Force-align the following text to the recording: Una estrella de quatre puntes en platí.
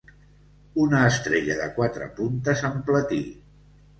Una 0.85 1.01
estrella 1.09 1.57
de 1.59 1.67
quatre 1.77 2.07
puntes 2.19 2.65
en 2.71 2.83
platí. 2.89 3.23